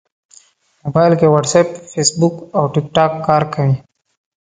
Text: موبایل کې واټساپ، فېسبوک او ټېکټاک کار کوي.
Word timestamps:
موبایل 0.83 1.13
کې 1.19 1.27
واټساپ، 1.31 1.67
فېسبوک 1.91 2.35
او 2.57 2.63
ټېکټاک 2.73 3.11
کار 3.27 3.43
کوي. 3.53 3.75